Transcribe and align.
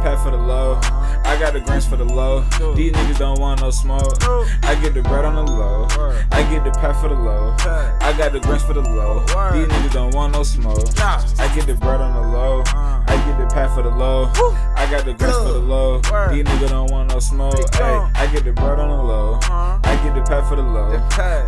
pack 0.00 0.18
for 0.22 0.30
the 0.30 0.36
low. 0.36 0.78
I 1.24 1.36
got 1.38 1.52
the 1.52 1.60
grants 1.60 1.86
for 1.86 1.96
the 1.96 2.04
low. 2.04 2.40
These 2.74 2.92
niggas 2.92 3.18
don't 3.18 3.38
want 3.38 3.60
no 3.60 3.70
smoke. 3.70 4.16
I 4.62 4.78
get 4.80 4.94
the 4.94 5.02
bread 5.02 5.24
on 5.24 5.34
the 5.34 5.52
low. 5.52 5.86
I 6.32 6.42
get 6.50 6.64
the 6.64 6.70
pack 6.70 7.00
for 7.00 7.08
the 7.08 7.14
low. 7.14 7.54
I 8.00 8.14
got 8.16 8.32
the 8.32 8.40
grants 8.40 8.64
for 8.64 8.72
the 8.74 8.80
low. 8.80 9.20
These 9.52 9.68
niggas 9.68 9.92
don't 9.92 10.14
want 10.14 10.32
no 10.32 10.42
smoke. 10.42 10.88
I 10.98 11.52
get 11.54 11.66
the 11.66 11.74
bread 11.74 12.00
on 12.00 12.14
the 12.14 12.28
low. 12.28 12.62
I 12.66 13.16
get 13.26 13.38
the 13.38 13.46
pack 13.52 13.74
for 13.74 13.82
the 13.82 13.90
low. 13.90 14.30
I 14.76 14.88
got 14.90 15.04
the 15.04 15.14
grants 15.14 15.38
for 15.38 15.52
the 15.52 15.58
low. 15.58 16.00
These 16.30 16.44
niggas 16.44 16.70
don't 16.70 16.90
want 16.90 17.10
no 17.10 17.18
smoke. 17.20 17.54
I 17.74 18.28
get 18.32 18.44
the 18.44 18.52
bread 18.52 18.78
on 18.78 18.88
the 18.88 19.02
low. 19.02 19.39
I 20.30 20.34
pack 20.34 20.48
for 20.48 20.54
the 20.54 20.62
low. 20.62 20.86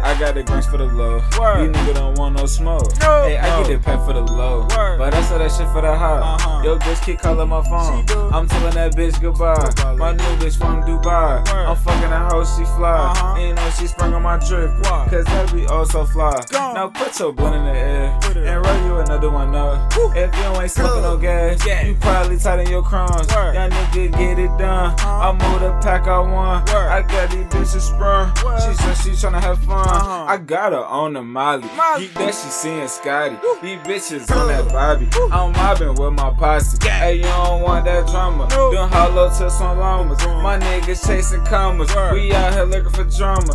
I 0.02 0.18
got 0.18 0.34
the 0.34 0.42
grants 0.42 0.66
for 0.66 0.76
the 0.76 0.86
low. 0.86 1.20
These 1.20 1.70
niggas 1.70 1.94
don't 1.94 2.18
want 2.18 2.36
no 2.36 2.46
smoke. 2.46 2.90
Hey, 3.00 3.38
I 3.38 3.62
get 3.62 3.68
the 3.68 3.78
pack 3.78 4.04
for 4.04 4.12
the 4.12 4.22
low. 4.22 4.66
But 4.66 5.14
I 5.14 5.22
sell 5.22 5.38
that 5.38 5.52
shit 5.52 5.68
for 5.68 5.82
the 5.82 5.94
high. 5.94 6.64
Yo, 6.64 6.76
bitch 6.78 7.04
keep 7.04 7.20
calling 7.20 7.48
my 7.48 7.62
phone. 7.62 8.04
I'm 8.32 8.48
telling 8.48 8.74
that 8.74 8.96
bitch 8.96 9.20
goodbye. 9.20 9.70
My 9.94 10.10
new 10.10 10.24
bitch 10.42 10.58
from 10.58 10.82
Dubai. 10.82 11.46
I'm 11.48 11.76
fucking 11.76 12.10
that 12.10 12.32
hoe, 12.32 12.42
she 12.42 12.64
fly. 12.74 13.36
And 13.38 13.50
you 13.50 13.54
know 13.54 13.70
she 13.70 13.86
sprung 13.86 14.14
on 14.14 14.22
my 14.22 14.38
drip. 14.38 14.72
Cause 14.82 15.26
that 15.26 15.52
be 15.54 15.64
all 15.66 15.86
so 15.86 16.04
fly. 16.04 16.44
Now 16.50 16.88
put 16.88 17.16
your 17.20 17.32
blunt 17.32 17.54
in 17.54 17.64
the 17.64 17.78
air 17.78 18.18
and 18.34 18.66
roll 18.66 18.84
you 18.84 18.96
another 18.98 19.30
one 19.30 19.54
up. 19.54 19.92
If 20.16 20.34
you 20.34 20.60
ain't 20.60 20.70
smoking 20.72 21.02
no 21.02 21.16
gas, 21.16 21.64
you 21.86 21.94
probably 22.00 22.36
tighten 22.36 22.68
your 22.68 22.82
crumbs. 22.82 23.30
Young 23.30 23.70
nigga 23.70 24.10
get 24.18 24.38
it 24.40 24.58
done. 24.58 24.98
I 24.98 25.30
move 25.30 25.60
the 25.60 25.70
pack 25.80 26.08
I 26.08 26.18
want. 26.18 26.68
I 26.92 27.00
got 27.00 27.30
these 27.30 27.46
bitches 27.46 27.80
sprung. 27.80 28.34
She 28.60 28.74
said 28.74 28.94
she 28.96 29.10
tryna 29.12 29.40
have 29.40 29.58
fun. 29.64 29.88
I 30.28 30.36
got 30.36 30.72
her 30.72 30.84
on 30.84 31.14
the 31.14 31.22
Molly. 31.22 31.62
Geek 31.96 32.12
that 32.12 32.34
she 32.34 32.50
seeing 32.50 32.86
Scotty. 32.86 33.36
These 33.62 33.78
bitches 33.78 34.30
on 34.30 34.48
that 34.48 34.68
Bobby. 34.68 35.08
I'm 35.32 35.52
mobbing 35.52 35.94
with 35.94 36.12
my 36.12 36.28
posse. 36.38 36.76
Hey, 36.86 37.16
you 37.16 37.22
don't 37.22 37.62
want 37.62 37.86
that 37.86 38.06
drama. 38.08 38.46
Then 38.50 38.90
hollow 38.90 39.30
to 39.30 39.50
some 39.50 39.78
llamas. 39.78 40.22
My 40.26 40.58
niggas 40.58 41.06
chasing 41.06 41.42
commas. 41.46 41.88
We 42.12 42.30
out 42.34 42.52
here 42.52 42.64
looking 42.64 42.92
for 42.92 43.04
drama. 43.04 43.54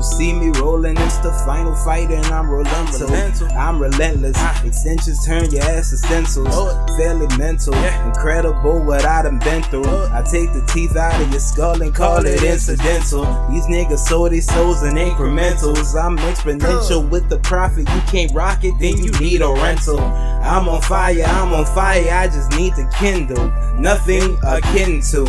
You 0.00 0.04
see 0.04 0.32
me 0.32 0.48
rolling, 0.58 0.96
it's 0.96 1.18
the 1.18 1.30
final 1.44 1.74
fight, 1.74 2.10
and 2.10 2.24
I'm 2.28 2.48
relentless. 2.48 3.42
I'm 3.52 3.78
relentless. 3.78 4.32
Ah. 4.38 4.64
Extensions 4.64 5.26
turn 5.26 5.50
your 5.50 5.62
ass 5.64 5.90
to 5.90 5.98
stencils. 5.98 6.48
Fairly 6.96 7.26
oh. 7.30 7.36
mental, 7.36 7.74
incredible 8.06 8.82
what 8.82 9.04
I 9.04 9.24
done 9.24 9.40
been 9.40 9.62
through. 9.64 9.84
Oh. 9.84 10.10
I 10.10 10.22
take 10.22 10.54
the 10.54 10.64
teeth 10.72 10.96
out 10.96 11.20
of 11.20 11.30
your 11.30 11.38
skull 11.38 11.82
and 11.82 11.94
call 11.94 12.24
it 12.24 12.42
incidental. 12.42 13.24
These 13.50 13.66
niggas 13.66 13.98
sold 13.98 14.32
their 14.32 14.40
souls 14.40 14.82
in 14.84 14.94
incrementals. 14.94 15.94
I'm 15.94 16.16
exponential 16.16 17.06
with 17.06 17.28
the 17.28 17.38
profit. 17.40 17.86
You 17.86 18.00
can't 18.10 18.32
rock 18.32 18.64
it, 18.64 18.72
then 18.80 18.96
you 19.04 19.10
need 19.20 19.42
a 19.42 19.52
rental. 19.52 20.00
I'm 20.00 20.66
on 20.66 20.80
fire, 20.80 21.22
I'm 21.26 21.52
on 21.52 21.66
fire. 21.66 22.10
I 22.10 22.26
just 22.26 22.52
need 22.52 22.74
to 22.76 22.88
kindle. 22.98 23.50
Nothing 23.78 24.38
akin 24.46 25.02
to. 25.10 25.28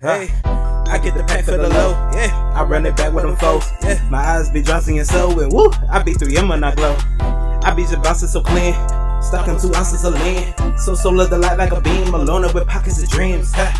Hey. 0.00 0.69
I 0.90 0.98
get 0.98 1.14
the 1.14 1.24
pack 1.24 1.44
for 1.44 1.52
the 1.52 1.68
low, 1.68 1.90
yeah. 2.12 2.52
I 2.54 2.64
run 2.64 2.84
it 2.84 2.96
back 2.96 3.12
with 3.12 3.24
them 3.24 3.36
folks, 3.36 3.72
yeah. 3.82 4.02
My 4.10 4.18
eyes 4.18 4.50
be 4.50 4.60
drowsy 4.60 4.98
and 4.98 5.06
so, 5.06 5.38
and 5.40 5.52
woo, 5.52 5.70
I 5.88 6.02
be 6.02 6.14
3M 6.14 6.48
when 6.48 6.64
I 6.64 6.74
glow. 6.74 6.96
I 7.62 7.72
be 7.74 7.82
just 7.82 8.02
bouncing 8.02 8.28
so 8.28 8.40
clean, 8.42 8.74
stuck 9.22 9.46
in 9.48 9.58
two 9.60 9.72
ounces 9.74 10.04
of 10.04 10.14
lean. 10.14 10.52
So 10.76 10.94
solar 10.94 11.26
the 11.26 11.38
light 11.38 11.58
like 11.58 11.72
a 11.72 11.80
beam, 11.80 12.12
alone 12.12 12.52
with 12.52 12.66
pockets 12.66 13.02
of 13.02 13.08
dreams. 13.08 13.52
Ha. 13.54 13.79